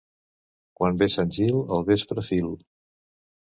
Quan 0.79 0.97
ve 1.03 1.09
Sant 1.17 1.31
Gil, 1.37 1.61
al 1.77 1.87
vespre 1.93 2.27
fil. 2.33 2.53